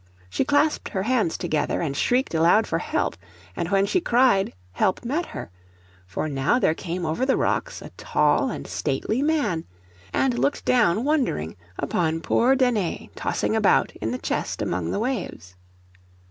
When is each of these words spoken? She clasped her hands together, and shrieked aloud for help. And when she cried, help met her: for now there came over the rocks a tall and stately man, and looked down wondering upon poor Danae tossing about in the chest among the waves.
She 0.31 0.43
clasped 0.43 0.89
her 0.89 1.03
hands 1.03 1.37
together, 1.37 1.79
and 1.79 1.95
shrieked 1.95 2.33
aloud 2.33 2.65
for 2.65 2.79
help. 2.79 3.15
And 3.55 3.69
when 3.69 3.85
she 3.85 4.01
cried, 4.01 4.51
help 4.71 5.05
met 5.05 5.27
her: 5.27 5.51
for 6.07 6.27
now 6.27 6.57
there 6.57 6.73
came 6.73 7.05
over 7.05 7.23
the 7.23 7.37
rocks 7.37 7.83
a 7.83 7.89
tall 7.97 8.49
and 8.49 8.65
stately 8.65 9.21
man, 9.21 9.63
and 10.11 10.39
looked 10.39 10.65
down 10.65 11.03
wondering 11.05 11.55
upon 11.77 12.21
poor 12.21 12.55
Danae 12.55 13.11
tossing 13.15 13.55
about 13.55 13.91
in 13.97 14.09
the 14.09 14.17
chest 14.17 14.59
among 14.59 14.89
the 14.89 14.97
waves. 14.97 15.53